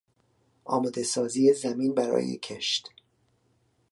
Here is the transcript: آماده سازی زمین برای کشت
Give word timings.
آماده 0.65 1.03
سازی 1.03 1.53
زمین 1.53 1.93
برای 1.93 2.37
کشت 2.37 2.89